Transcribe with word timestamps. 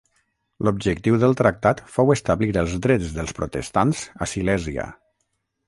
L'objectiu 0.67 1.17
del 1.23 1.37
tractat 1.41 1.83
fou 1.97 2.09
establir 2.15 2.51
els 2.63 2.75
drets 2.87 3.13
dels 3.21 3.37
protestants 3.43 4.03
a 4.27 4.33
Silèsia. 4.35 4.91